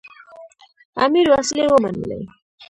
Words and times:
امیر 1.05 1.27
وسلې 1.33 1.65
ومنلې. 1.69 2.19